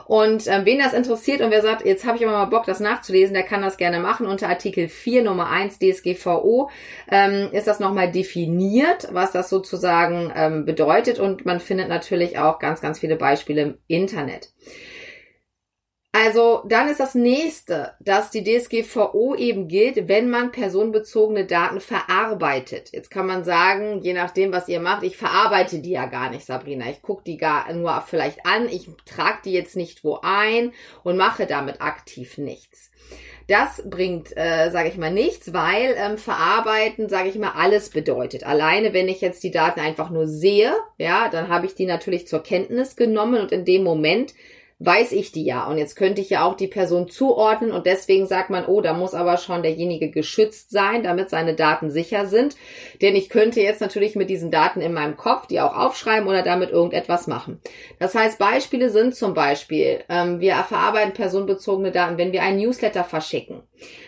Und 0.05 0.47
ähm, 0.47 0.65
wen 0.65 0.77
das 0.77 0.93
interessiert 0.93 1.41
und 1.41 1.49
wer 1.49 1.63
sagt, 1.63 1.85
jetzt 1.85 2.05
habe 2.05 2.17
ich 2.17 2.23
aber 2.23 2.33
mal 2.33 2.45
Bock, 2.45 2.65
das 2.65 2.79
nachzulesen, 2.79 3.33
der 3.33 3.43
kann 3.43 3.63
das 3.63 3.77
gerne 3.77 3.99
machen. 3.99 4.27
Unter 4.27 4.47
Artikel 4.47 4.89
4 4.89 5.23
Nummer 5.23 5.49
1 5.49 5.79
DSGVO 5.79 6.69
ähm, 7.09 7.49
ist 7.51 7.65
das 7.65 7.79
nochmal 7.79 8.11
definiert, 8.11 9.07
was 9.11 9.31
das 9.31 9.49
sozusagen 9.49 10.31
ähm, 10.35 10.65
bedeutet 10.65 11.19
und 11.19 11.45
man 11.45 11.59
findet 11.59 11.89
natürlich 11.89 12.37
auch 12.37 12.59
ganz, 12.59 12.79
ganz 12.79 12.99
viele 12.99 13.15
Beispiele 13.15 13.61
im 13.61 13.77
Internet. 13.87 14.49
Also 16.15 16.61
dann 16.67 16.89
ist 16.89 16.99
das 16.99 17.15
nächste, 17.15 17.93
dass 17.99 18.29
die 18.29 18.43
DSGVO 18.43 19.33
eben 19.33 19.67
gilt, 19.67 20.07
wenn 20.07 20.29
man 20.29 20.51
personenbezogene 20.51 21.45
Daten 21.45 21.81
verarbeitet. 21.81 22.91
Jetzt 22.91 23.09
kann 23.09 23.25
man 23.25 23.43
sagen, 23.43 23.99
je 24.03 24.13
nachdem, 24.13 24.51
was 24.51 24.69
ihr 24.69 24.79
macht, 24.79 25.01
ich 25.01 25.17
verarbeite 25.17 25.79
die 25.79 25.89
ja 25.89 26.05
gar 26.05 26.29
nicht, 26.29 26.45
Sabrina. 26.45 26.85
Ich 26.91 27.01
gucke 27.01 27.23
die 27.23 27.37
gar 27.37 27.73
nur 27.73 27.99
vielleicht 28.05 28.45
an, 28.45 28.69
ich 28.69 28.87
trage 29.05 29.39
die 29.45 29.53
jetzt 29.53 29.75
nicht 29.75 30.03
wo 30.03 30.19
ein 30.21 30.71
und 31.03 31.17
mache 31.17 31.47
damit 31.47 31.81
aktiv 31.81 32.37
nichts. 32.37 32.91
Das 33.47 33.81
bringt, 33.89 34.37
äh, 34.37 34.69
sage 34.69 34.89
ich 34.89 34.97
mal, 34.97 35.11
nichts, 35.11 35.51
weil 35.51 35.95
ähm, 35.97 36.19
verarbeiten, 36.19 37.09
sage 37.09 37.29
ich 37.29 37.39
mal, 37.39 37.53
alles 37.55 37.89
bedeutet. 37.89 38.45
Alleine, 38.45 38.93
wenn 38.93 39.07
ich 39.07 39.19
jetzt 39.19 39.43
die 39.43 39.51
Daten 39.51 39.79
einfach 39.79 40.11
nur 40.11 40.27
sehe, 40.27 40.75
ja, 40.99 41.27
dann 41.29 41.49
habe 41.49 41.65
ich 41.65 41.73
die 41.73 41.87
natürlich 41.87 42.27
zur 42.27 42.43
Kenntnis 42.43 42.95
genommen 42.95 43.41
und 43.41 43.51
in 43.51 43.65
dem 43.65 43.83
Moment 43.83 44.35
weiß 44.85 45.11
ich 45.11 45.31
die 45.31 45.45
ja. 45.45 45.65
Und 45.67 45.77
jetzt 45.77 45.95
könnte 45.95 46.21
ich 46.21 46.29
ja 46.29 46.43
auch 46.43 46.55
die 46.55 46.67
Person 46.67 47.09
zuordnen 47.09 47.71
und 47.71 47.85
deswegen 47.85 48.27
sagt 48.27 48.49
man, 48.49 48.65
oh, 48.65 48.81
da 48.81 48.93
muss 48.93 49.13
aber 49.13 49.37
schon 49.37 49.63
derjenige 49.63 50.09
geschützt 50.09 50.71
sein, 50.71 51.03
damit 51.03 51.29
seine 51.29 51.53
Daten 51.55 51.89
sicher 51.89 52.25
sind. 52.25 52.55
Denn 53.01 53.15
ich 53.15 53.29
könnte 53.29 53.61
jetzt 53.61 53.81
natürlich 53.81 54.15
mit 54.15 54.29
diesen 54.29 54.51
Daten 54.51 54.81
in 54.81 54.93
meinem 54.93 55.17
Kopf 55.17 55.47
die 55.47 55.61
auch 55.61 55.75
aufschreiben 55.75 56.27
oder 56.27 56.41
damit 56.41 56.71
irgendetwas 56.71 57.27
machen. 57.27 57.59
Das 57.99 58.15
heißt, 58.15 58.39
Beispiele 58.39 58.89
sind 58.89 59.15
zum 59.15 59.33
Beispiel, 59.33 60.03
ähm, 60.09 60.39
wir 60.39 60.55
verarbeiten 60.55 61.13
personenbezogene 61.13 61.91
Daten, 61.91 62.17
wenn 62.17 62.31
wir 62.31 62.43
einen 62.43 62.59
Newsletter 62.59 63.03
verschicken. 63.03 63.63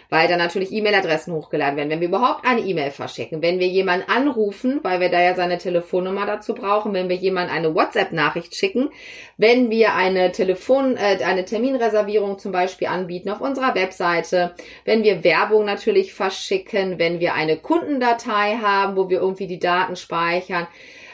weil 0.10 0.28
dann 0.28 0.38
natürlich 0.38 0.72
E-Mail-Adressen 0.72 1.34
hochgeladen 1.34 1.78
werden. 1.78 1.90
Wenn 1.90 2.00
wir 2.00 2.08
überhaupt 2.08 2.46
eine 2.46 2.62
E-Mail 2.62 2.92
verschicken, 2.92 3.42
wenn 3.42 3.60
wir 3.60 3.68
jemanden 3.68 4.10
anrufen, 4.10 4.80
weil 4.84 5.00
wir 5.00 5.10
da 5.10 5.22
ja 5.22 5.36
seine 5.36 5.58
Telefonnummer 5.58 6.26
dazu 6.26 6.54
brauchen, 6.54 6.94
wenn 6.94 7.10
wir 7.10 7.16
jemanden 7.16 7.52
eine 7.52 7.74
WhatsApp-Nachricht 7.74 8.56
schicken, 8.56 8.90
wenn 9.38 9.70
wir 9.70 9.96
eine 9.96 10.32
Telefon, 10.32 10.65
äh, 10.70 11.24
eine 11.24 11.46
Terminreservierung 11.46 12.40
zum 12.40 12.52
Beispiel 12.52 12.88
anbieten 12.88 13.30
auf 13.30 13.42
unserer 13.42 13.76
Webseite, 13.76 14.56
wenn 14.84 15.04
wir 15.04 15.24
Werbung 15.24 15.66
natürlich 15.66 16.14
verschicken, 16.14 17.00
wenn 17.00 17.20
wir 17.20 17.34
eine 17.34 17.58
Kundendatei 17.58 18.58
haben, 18.62 18.96
wo 18.96 19.10
wir 19.10 19.20
irgendwie 19.20 19.48
die 19.48 19.60
Daten 19.60 19.96
speichern, 19.96 20.68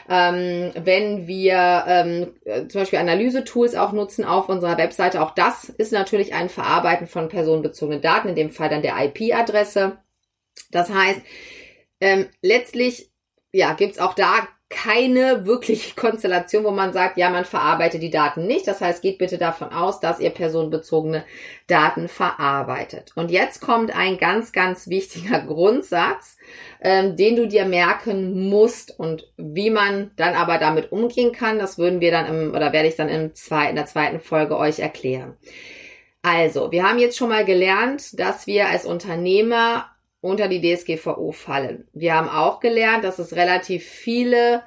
ähm, 0.08 0.72
wenn 0.74 1.26
wir 1.26 1.84
ähm, 1.86 2.34
äh, 2.44 2.66
zum 2.66 2.82
Beispiel 2.82 2.98
Analyse-Tools 2.98 3.76
auch 3.76 3.92
nutzen 3.92 4.24
auf 4.24 4.48
unserer 4.48 4.78
Webseite, 4.78 5.22
auch 5.22 5.30
das 5.30 5.68
ist 5.68 5.92
natürlich 5.92 6.34
ein 6.34 6.48
Verarbeiten 6.48 7.06
von 7.06 7.28
personenbezogenen 7.28 8.02
Daten, 8.02 8.28
in 8.28 8.34
dem 8.34 8.50
Fall 8.50 8.68
dann 8.68 8.82
der 8.82 8.96
IP-Adresse. 9.04 9.98
Das 10.70 10.90
heißt, 10.90 11.20
ähm, 12.00 12.26
letztlich 12.42 13.12
ja, 13.52 13.74
gibt's 13.74 13.98
auch 13.98 14.14
da 14.14 14.48
keine 14.72 15.44
wirkliche 15.44 15.94
Konstellation, 15.96 16.64
wo 16.64 16.70
man 16.70 16.92
sagt, 16.92 17.18
ja, 17.18 17.30
man 17.30 17.44
verarbeitet 17.44 18.02
die 18.02 18.10
Daten 18.10 18.46
nicht. 18.46 18.66
Das 18.66 18.80
heißt, 18.80 19.02
geht 19.02 19.18
bitte 19.18 19.38
davon 19.38 19.68
aus, 19.68 20.00
dass 20.00 20.18
ihr 20.18 20.30
personenbezogene 20.30 21.24
Daten 21.66 22.08
verarbeitet. 22.08 23.12
Und 23.14 23.30
jetzt 23.30 23.60
kommt 23.60 23.94
ein 23.94 24.18
ganz, 24.18 24.52
ganz 24.52 24.88
wichtiger 24.88 25.40
Grundsatz, 25.46 26.36
ähm, 26.80 27.16
den 27.16 27.36
du 27.36 27.46
dir 27.46 27.64
merken 27.64 28.48
musst 28.48 28.98
und 28.98 29.30
wie 29.36 29.70
man 29.70 30.10
dann 30.16 30.34
aber 30.34 30.58
damit 30.58 30.90
umgehen 30.90 31.32
kann. 31.32 31.58
Das 31.58 31.78
würden 31.78 32.00
wir 32.00 32.10
dann 32.10 32.26
im, 32.26 32.50
oder 32.50 32.72
werde 32.72 32.88
ich 32.88 32.96
dann 32.96 33.08
im 33.08 33.34
zweiten, 33.34 33.70
in 33.70 33.76
der 33.76 33.86
zweiten 33.86 34.20
Folge 34.20 34.56
euch 34.56 34.78
erklären. 34.80 35.36
Also, 36.22 36.70
wir 36.70 36.84
haben 36.88 37.00
jetzt 37.00 37.18
schon 37.18 37.30
mal 37.30 37.44
gelernt, 37.44 38.18
dass 38.18 38.46
wir 38.46 38.68
als 38.68 38.84
Unternehmer 38.84 39.91
unter 40.22 40.48
die 40.48 40.62
DSGVO 40.62 41.32
fallen. 41.32 41.86
Wir 41.92 42.14
haben 42.14 42.30
auch 42.30 42.60
gelernt, 42.60 43.04
dass 43.04 43.18
es 43.18 43.36
relativ 43.36 43.84
viele 43.84 44.62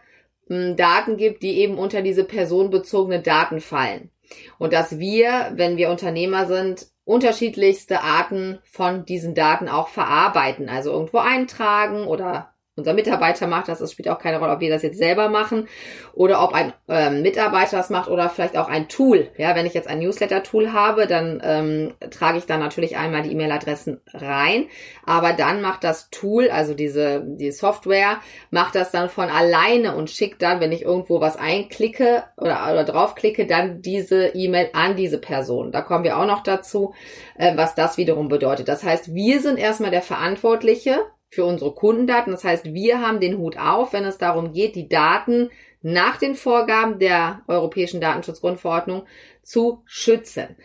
hm, 0.47 0.75
Daten 0.75 1.17
gibt, 1.17 1.41
die 1.41 1.57
eben 1.59 1.79
unter 1.79 2.03
diese 2.03 2.25
personenbezogene 2.25 3.21
Daten 3.21 3.61
fallen. 3.61 4.11
Und 4.59 4.73
dass 4.73 4.99
wir, 4.99 5.53
wenn 5.55 5.77
wir 5.77 5.89
Unternehmer 5.89 6.45
sind, 6.45 6.87
unterschiedlichste 7.05 8.01
Arten 8.01 8.59
von 8.63 9.05
diesen 9.05 9.33
Daten 9.33 9.69
auch 9.69 9.87
verarbeiten, 9.87 10.69
also 10.69 10.91
irgendwo 10.91 11.19
eintragen 11.19 12.05
oder 12.05 12.54
unser 12.77 12.93
Mitarbeiter 12.93 13.47
macht 13.47 13.69
das. 13.69 13.79
Es 13.79 13.93
spielt 13.93 14.09
auch 14.09 14.19
keine 14.19 14.39
Rolle, 14.39 14.53
ob 14.53 14.59
wir 14.59 14.69
das 14.69 14.81
jetzt 14.81 14.97
selber 14.97 15.29
machen 15.29 15.67
oder 16.13 16.43
ob 16.43 16.53
ein 16.53 16.73
ähm, 16.89 17.21
Mitarbeiter 17.21 17.77
das 17.77 17.89
macht 17.89 18.09
oder 18.09 18.29
vielleicht 18.29 18.57
auch 18.57 18.67
ein 18.67 18.89
Tool. 18.89 19.29
Ja, 19.37 19.55
wenn 19.55 19.65
ich 19.65 19.73
jetzt 19.73 19.87
ein 19.87 19.99
Newsletter-Tool 19.99 20.73
habe, 20.73 21.07
dann 21.07 21.41
ähm, 21.43 21.93
trage 22.09 22.37
ich 22.37 22.45
da 22.45 22.57
natürlich 22.57 22.97
einmal 22.97 23.21
die 23.21 23.31
E-Mail-Adressen 23.31 24.01
rein. 24.13 24.65
Aber 25.05 25.31
dann 25.31 25.61
macht 25.61 25.85
das 25.85 26.09
Tool, 26.09 26.49
also 26.49 26.73
diese 26.73 27.23
die 27.25 27.51
Software, 27.51 28.19
macht 28.51 28.75
das 28.75 28.91
dann 28.91 29.09
von 29.09 29.29
alleine 29.29 29.95
und 29.95 30.09
schickt 30.09 30.41
dann, 30.41 30.59
wenn 30.59 30.73
ich 30.73 30.81
irgendwo 30.81 31.21
was 31.21 31.37
einklicke 31.37 32.23
oder, 32.35 32.71
oder 32.71 32.83
draufklicke, 32.83 33.47
dann 33.47 33.81
diese 33.81 34.27
E-Mail 34.27 34.69
an 34.73 34.97
diese 34.97 35.17
Person. 35.17 35.71
Da 35.71 35.81
kommen 35.81 36.03
wir 36.03 36.17
auch 36.17 36.25
noch 36.25 36.43
dazu, 36.43 36.93
äh, 37.37 37.55
was 37.55 37.73
das 37.75 37.97
wiederum 37.97 38.27
bedeutet. 38.27 38.67
Das 38.67 38.83
heißt, 38.83 39.13
wir 39.13 39.39
sind 39.39 39.57
erstmal 39.57 39.91
der 39.91 40.01
Verantwortliche 40.01 40.99
für 41.35 41.45
unsere 41.45 41.73
Kundendaten. 41.73 42.31
Das 42.31 42.43
heißt, 42.43 42.73
wir 42.73 43.01
haben 43.01 43.19
den 43.19 43.37
Hut 43.37 43.57
auf, 43.57 43.93
wenn 43.93 44.05
es 44.05 44.17
darum 44.17 44.53
geht, 44.53 44.75
die 44.75 44.89
Daten 44.89 45.49
nach 45.81 46.17
den 46.17 46.33
Vorgaben 46.33 46.97
der 46.97 47.43
Europäischen 47.47 48.01
Datenschutzgrundverordnung 48.01 49.03
zu 49.43 49.83
schützen. 49.85 50.55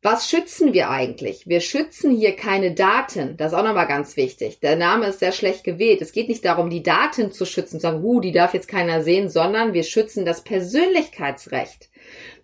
Was 0.00 0.30
schützen 0.30 0.72
wir 0.72 0.90
eigentlich? 0.90 1.48
Wir 1.48 1.60
schützen 1.60 2.14
hier 2.14 2.36
keine 2.36 2.72
Daten. 2.72 3.36
Das 3.36 3.52
ist 3.52 3.58
auch 3.58 3.64
nochmal 3.64 3.88
ganz 3.88 4.16
wichtig. 4.16 4.60
Der 4.60 4.76
Name 4.76 5.06
ist 5.06 5.18
sehr 5.18 5.32
schlecht 5.32 5.64
gewählt. 5.64 6.00
Es 6.00 6.12
geht 6.12 6.28
nicht 6.28 6.44
darum, 6.44 6.70
die 6.70 6.84
Daten 6.84 7.32
zu 7.32 7.44
schützen, 7.44 7.80
zu 7.80 7.82
sagen, 7.82 8.02
huh, 8.02 8.20
die 8.20 8.30
darf 8.30 8.54
jetzt 8.54 8.68
keiner 8.68 9.02
sehen, 9.02 9.28
sondern 9.28 9.72
wir 9.72 9.82
schützen 9.82 10.24
das 10.24 10.44
Persönlichkeitsrecht. 10.44 11.90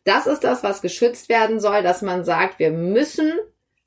Das 0.02 0.26
ist 0.26 0.42
das, 0.42 0.64
was 0.64 0.82
geschützt 0.82 1.28
werden 1.28 1.60
soll, 1.60 1.84
dass 1.84 2.02
man 2.02 2.24
sagt, 2.24 2.58
wir 2.58 2.72
müssen 2.72 3.32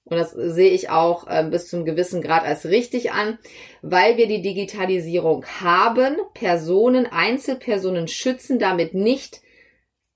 und 0.10 0.18
das 0.18 0.32
sehe 0.32 0.72
ich 0.72 0.90
auch 0.90 1.28
äh, 1.28 1.44
bis 1.50 1.68
zum 1.68 1.84
gewissen 1.84 2.22
Grad 2.22 2.46
als 2.46 2.66
richtig 2.66 3.12
an, 3.12 3.38
weil 3.82 4.16
wir 4.16 4.28
die 4.28 4.42
Digitalisierung 4.42 5.46
haben, 5.62 6.16
Personen, 6.34 7.08
Einzelpersonen 7.08 8.08
schützen 8.08 8.58
damit 8.58 8.94
nicht, 8.94 9.42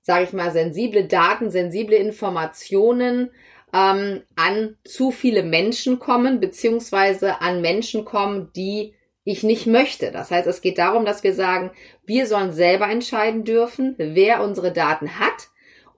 sage 0.00 0.24
ich 0.24 0.32
mal, 0.32 0.50
sensible 0.50 1.04
Daten, 1.04 1.50
sensible 1.50 1.96
Informationen 1.96 3.30
ähm, 3.74 4.22
an 4.34 4.76
zu 4.84 5.10
viele 5.10 5.42
Menschen 5.42 5.98
kommen, 5.98 6.40
beziehungsweise 6.40 7.42
an 7.42 7.60
Menschen 7.60 8.06
kommen, 8.06 8.50
die 8.56 8.94
ich 9.24 9.42
nicht 9.42 9.66
möchte. 9.66 10.10
Das 10.10 10.30
heißt, 10.30 10.46
es 10.48 10.62
geht 10.62 10.78
darum, 10.78 11.04
dass 11.04 11.22
wir 11.22 11.34
sagen, 11.34 11.70
wir 12.06 12.26
sollen 12.26 12.52
selber 12.52 12.88
entscheiden 12.88 13.44
dürfen, 13.44 13.94
wer 13.98 14.42
unsere 14.42 14.72
Daten 14.72 15.18
hat 15.18 15.51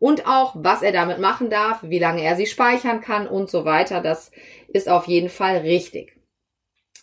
und 0.04 0.26
auch, 0.26 0.54
was 0.54 0.82
er 0.82 0.92
damit 0.92 1.18
machen 1.18 1.48
darf, 1.48 1.78
wie 1.82 1.98
lange 1.98 2.22
er 2.22 2.36
sie 2.36 2.44
speichern 2.44 3.00
kann 3.00 3.26
und 3.26 3.48
so 3.48 3.64
weiter. 3.64 4.02
Das 4.02 4.32
ist 4.68 4.86
auf 4.86 5.06
jeden 5.06 5.30
Fall 5.30 5.56
richtig. 5.60 6.14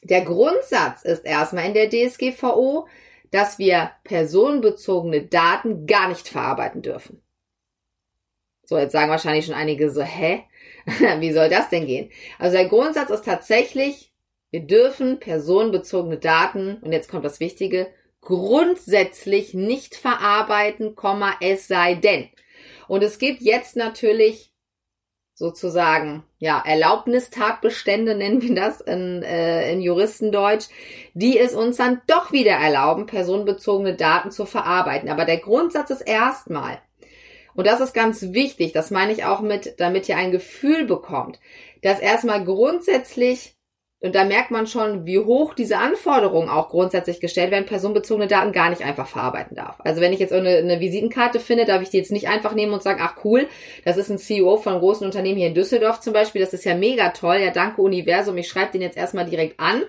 Der 0.03 0.21
Grundsatz 0.21 1.01
ist 1.01 1.25
erstmal 1.25 1.65
in 1.65 1.73
der 1.73 1.89
DSGVO, 1.89 2.87
dass 3.31 3.57
wir 3.57 3.89
personenbezogene 4.03 5.23
Daten 5.23 5.87
gar 5.87 6.09
nicht 6.09 6.27
verarbeiten 6.27 6.83
dürfen. 6.83 7.23
So, 8.65 8.77
jetzt 8.77 8.91
sagen 8.91 9.09
wahrscheinlich 9.09 9.47
schon 9.47 9.55
einige 9.55 9.89
so, 9.89 10.03
hä? 10.03 10.43
Wie 11.17 11.33
soll 11.33 11.49
das 11.49 11.69
denn 11.69 11.87
gehen? 11.87 12.11
Also 12.37 12.55
der 12.55 12.67
Grundsatz 12.67 13.09
ist 13.09 13.25
tatsächlich, 13.25 14.13
wir 14.51 14.59
dürfen 14.59 15.19
personenbezogene 15.19 16.19
Daten, 16.19 16.77
und 16.83 16.91
jetzt 16.91 17.09
kommt 17.09 17.25
das 17.25 17.39
Wichtige, 17.39 17.87
grundsätzlich 18.21 19.55
nicht 19.55 19.95
verarbeiten, 19.95 20.95
es 21.39 21.67
sei 21.67 21.95
denn. 21.95 22.29
Und 22.91 23.03
es 23.03 23.19
gibt 23.19 23.41
jetzt 23.41 23.77
natürlich 23.77 24.51
sozusagen, 25.33 26.25
ja, 26.39 26.61
Erlaubnistatbestände 26.61 28.15
nennen 28.17 28.41
wir 28.41 28.53
das 28.53 28.81
in, 28.81 29.23
äh, 29.23 29.71
in 29.71 29.79
Juristendeutsch, 29.79 30.67
die 31.13 31.39
es 31.39 31.53
uns 31.53 31.77
dann 31.77 32.01
doch 32.07 32.33
wieder 32.33 32.51
erlauben, 32.51 33.05
personenbezogene 33.05 33.95
Daten 33.95 34.29
zu 34.29 34.45
verarbeiten. 34.45 35.07
Aber 35.07 35.23
der 35.23 35.37
Grundsatz 35.37 35.89
ist 35.89 36.01
erstmal, 36.01 36.81
und 37.55 37.65
das 37.65 37.79
ist 37.79 37.93
ganz 37.93 38.33
wichtig, 38.33 38.73
das 38.73 38.91
meine 38.91 39.13
ich 39.13 39.23
auch 39.23 39.39
mit, 39.39 39.79
damit 39.79 40.09
ihr 40.09 40.17
ein 40.17 40.33
Gefühl 40.33 40.83
bekommt, 40.83 41.39
dass 41.81 42.01
erstmal 42.01 42.43
grundsätzlich 42.43 43.55
und 44.01 44.15
da 44.15 44.23
merkt 44.23 44.49
man 44.49 44.65
schon, 44.65 45.05
wie 45.05 45.19
hoch 45.19 45.53
diese 45.53 45.77
Anforderungen 45.77 46.49
auch 46.49 46.69
grundsätzlich 46.69 47.19
gestellt 47.19 47.51
werden, 47.51 47.67
personenbezogene 47.67 48.27
Daten 48.27 48.51
gar 48.51 48.71
nicht 48.71 48.83
einfach 48.83 49.07
verarbeiten 49.07 49.55
darf. 49.55 49.75
Also 49.79 50.01
wenn 50.01 50.11
ich 50.11 50.19
jetzt 50.19 50.33
eine, 50.33 50.57
eine 50.57 50.79
Visitenkarte 50.79 51.39
finde, 51.39 51.65
darf 51.65 51.83
ich 51.83 51.91
die 51.91 51.97
jetzt 51.97 52.11
nicht 52.11 52.27
einfach 52.27 52.55
nehmen 52.55 52.73
und 52.73 52.81
sagen, 52.81 52.99
ach 53.03 53.23
cool, 53.23 53.47
das 53.85 53.97
ist 53.97 54.09
ein 54.09 54.17
CEO 54.17 54.57
von 54.57 54.73
einem 54.73 54.81
großen 54.81 55.05
Unternehmen 55.05 55.37
hier 55.37 55.47
in 55.47 55.53
Düsseldorf 55.53 55.99
zum 55.99 56.13
Beispiel, 56.13 56.41
das 56.41 56.53
ist 56.53 56.65
ja 56.65 56.73
mega 56.73 57.09
toll, 57.09 57.37
ja 57.37 57.51
danke 57.51 57.81
Universum, 57.81 58.37
ich 58.37 58.47
schreibe 58.47 58.71
den 58.71 58.81
jetzt 58.81 58.97
erstmal 58.97 59.25
direkt 59.25 59.59
an. 59.59 59.83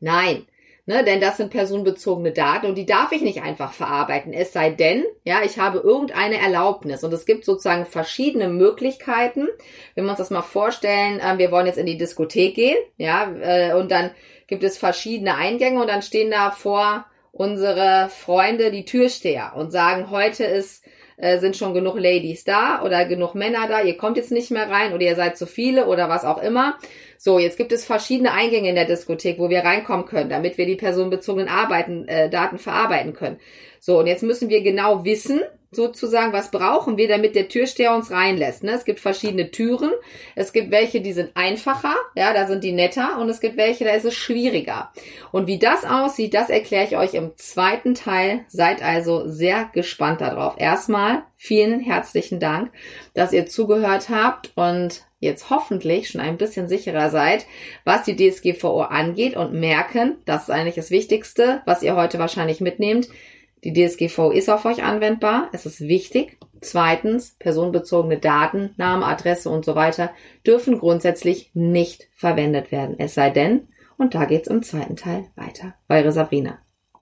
Nein, 0.00 0.46
Ne, 0.88 1.04
denn 1.04 1.20
das 1.20 1.36
sind 1.36 1.50
personenbezogene 1.50 2.32
Daten 2.32 2.64
und 2.64 2.74
die 2.74 2.86
darf 2.86 3.12
ich 3.12 3.20
nicht 3.20 3.42
einfach 3.42 3.74
verarbeiten. 3.74 4.32
Es 4.32 4.54
sei 4.54 4.70
denn, 4.70 5.04
ja, 5.22 5.42
ich 5.44 5.58
habe 5.58 5.80
irgendeine 5.80 6.38
Erlaubnis. 6.38 7.04
Und 7.04 7.12
es 7.12 7.26
gibt 7.26 7.44
sozusagen 7.44 7.84
verschiedene 7.84 8.48
Möglichkeiten. 8.48 9.48
Wenn 9.94 10.04
wir 10.04 10.10
uns 10.12 10.18
das 10.18 10.30
mal 10.30 10.40
vorstellen, 10.40 11.20
äh, 11.20 11.36
wir 11.36 11.52
wollen 11.52 11.66
jetzt 11.66 11.76
in 11.76 11.84
die 11.84 11.98
Diskothek 11.98 12.54
gehen, 12.54 12.78
ja, 12.96 13.30
äh, 13.42 13.74
und 13.74 13.90
dann 13.90 14.12
gibt 14.46 14.64
es 14.64 14.78
verschiedene 14.78 15.34
Eingänge 15.34 15.78
und 15.78 15.90
dann 15.90 16.00
stehen 16.00 16.30
da 16.30 16.52
vor 16.52 17.04
unsere 17.32 18.08
Freunde 18.08 18.70
die 18.70 18.86
Türsteher 18.86 19.52
und 19.56 19.70
sagen, 19.70 20.08
heute 20.08 20.44
ist 20.44 20.86
äh, 21.18 21.38
sind 21.38 21.56
schon 21.56 21.74
genug 21.74 21.98
Ladies 21.98 22.44
da 22.44 22.82
oder 22.82 23.04
genug 23.04 23.34
Männer 23.34 23.66
da, 23.68 23.82
ihr 23.82 23.96
kommt 23.96 24.16
jetzt 24.16 24.32
nicht 24.32 24.50
mehr 24.50 24.70
rein 24.70 24.92
oder 24.92 25.02
ihr 25.02 25.16
seid 25.16 25.36
zu 25.36 25.46
viele 25.46 25.86
oder 25.86 26.08
was 26.08 26.24
auch 26.24 26.42
immer. 26.42 26.78
So, 27.18 27.38
jetzt 27.38 27.58
gibt 27.58 27.72
es 27.72 27.84
verschiedene 27.84 28.32
Eingänge 28.32 28.68
in 28.68 28.76
der 28.76 28.84
Diskothek, 28.84 29.38
wo 29.38 29.50
wir 29.50 29.60
reinkommen 29.60 30.06
können, 30.06 30.30
damit 30.30 30.56
wir 30.56 30.66
die 30.66 30.76
personenbezogenen 30.76 31.48
Arbeiten, 31.48 32.06
äh, 32.06 32.30
Daten 32.30 32.58
verarbeiten 32.58 33.12
können. 33.12 33.40
So, 33.80 33.98
und 33.98 34.06
jetzt 34.06 34.22
müssen 34.22 34.48
wir 34.48 34.62
genau 34.62 35.04
wissen, 35.04 35.40
sozusagen, 35.70 36.32
was 36.32 36.50
brauchen 36.50 36.96
wir, 36.96 37.08
damit 37.08 37.34
der 37.34 37.48
Türsteher 37.48 37.94
uns 37.94 38.10
reinlässt. 38.10 38.62
Ne? 38.62 38.72
Es 38.72 38.84
gibt 38.84 39.00
verschiedene 39.00 39.50
Türen. 39.50 39.90
Es 40.34 40.52
gibt 40.52 40.70
welche, 40.70 41.00
die 41.00 41.12
sind 41.12 41.30
einfacher, 41.34 41.94
ja, 42.14 42.32
da 42.32 42.46
sind 42.46 42.64
die 42.64 42.72
netter 42.72 43.18
und 43.18 43.28
es 43.28 43.40
gibt 43.40 43.56
welche, 43.56 43.84
da 43.84 43.90
ist 43.90 44.04
es 44.04 44.14
schwieriger. 44.14 44.92
Und 45.30 45.46
wie 45.46 45.58
das 45.58 45.84
aussieht, 45.84 46.32
das 46.32 46.48
erkläre 46.48 46.84
ich 46.84 46.96
euch 46.96 47.14
im 47.14 47.32
zweiten 47.36 47.94
Teil. 47.94 48.44
Seid 48.48 48.82
also 48.82 49.28
sehr 49.28 49.70
gespannt 49.74 50.20
darauf. 50.20 50.54
Erstmal 50.58 51.22
vielen 51.36 51.80
herzlichen 51.80 52.40
Dank, 52.40 52.70
dass 53.14 53.32
ihr 53.32 53.46
zugehört 53.46 54.08
habt 54.08 54.52
und 54.54 55.04
jetzt 55.20 55.50
hoffentlich 55.50 56.08
schon 56.08 56.20
ein 56.20 56.36
bisschen 56.36 56.68
sicherer 56.68 57.10
seid, 57.10 57.46
was 57.84 58.04
die 58.04 58.16
DSGVO 58.16 58.82
angeht 58.82 59.36
und 59.36 59.52
merken, 59.52 60.16
das 60.24 60.44
ist 60.44 60.50
eigentlich 60.50 60.76
das 60.76 60.90
Wichtigste, 60.90 61.62
was 61.66 61.82
ihr 61.82 61.96
heute 61.96 62.18
wahrscheinlich 62.18 62.60
mitnehmt, 62.60 63.08
Die 63.64 63.72
DSGVO 63.72 64.30
ist 64.30 64.48
auf 64.48 64.64
euch 64.64 64.82
anwendbar. 64.82 65.48
Es 65.52 65.66
ist 65.66 65.80
wichtig. 65.80 66.38
Zweitens, 66.60 67.36
personenbezogene 67.38 68.18
Daten, 68.18 68.74
Name, 68.76 69.06
Adresse 69.06 69.50
und 69.50 69.64
so 69.64 69.74
weiter 69.74 70.10
dürfen 70.46 70.78
grundsätzlich 70.78 71.50
nicht 71.54 72.08
verwendet 72.14 72.72
werden. 72.72 72.96
Es 72.98 73.14
sei 73.14 73.30
denn, 73.30 73.68
und 73.96 74.14
da 74.14 74.24
geht's 74.24 74.48
im 74.48 74.62
zweiten 74.62 74.96
Teil 74.96 75.26
weiter. 75.36 75.74
Eure 75.88 76.12
Sabrina. 76.12 76.58